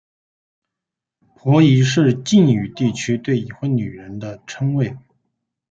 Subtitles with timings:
[1.35, 4.97] 婆姨是晋语地区对已婚女人的称谓。